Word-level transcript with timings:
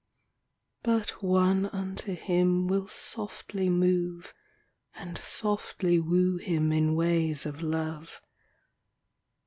But 0.81 1.21
one 1.21 1.67
unto 1.67 2.15
him 2.15 2.67
Will 2.67 2.87
softly 2.87 3.69
move 3.69 4.33
And 4.95 5.15
softly 5.19 5.99
woo 5.99 6.37
him 6.37 6.71
In 6.71 6.95
ways 6.95 7.45
of 7.45 7.61
love. 7.61 8.19